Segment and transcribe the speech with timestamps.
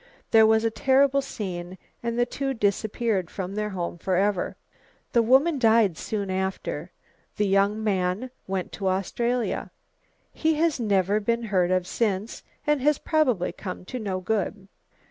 [0.31, 4.55] There was a terrible scene, and the two disappeared from their home forever.
[5.13, 6.89] The woman died soon after.
[7.37, 9.69] The young man went to Australia.
[10.33, 14.67] He has never been heard of since and has probably come to no good."